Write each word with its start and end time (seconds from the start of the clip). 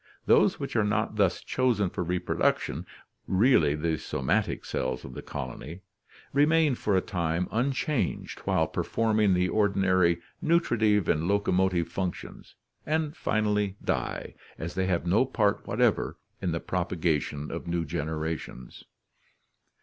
Those 0.25 0.59
which 0.59 0.75
are 0.75 0.83
not 0.83 1.17
thus 1.17 1.43
chosen 1.43 1.91
for 1.91 2.03
reproduction, 2.03 2.87
really 3.27 3.75
the 3.75 3.99
soma 3.99 4.41
tic 4.41 4.65
cells 4.65 5.05
of 5.05 5.13
the 5.13 5.21
colony, 5.21 5.81
remain 6.33 6.73
for 6.73 6.97
a 6.97 7.01
time 7.01 7.47
unchanged 7.51 8.39
while 8.39 8.65
performing 8.65 9.35
the 9.35 9.47
ordinary 9.47 10.19
nutritive 10.41 11.07
and 11.07 11.27
locomotive 11.27 11.87
functions, 11.87 12.55
and 12.83 13.15
finally 13.15 13.77
die, 13.83 14.33
as 14.57 14.73
they 14.73 14.87
have 14.87 15.05
no 15.05 15.23
part 15.23 15.67
whatever 15.67 16.17
in 16.41 16.51
the 16.51 16.59
propagation 16.59 17.51
of 17.51 17.67
new 17.67 17.85
generations. 17.85 18.85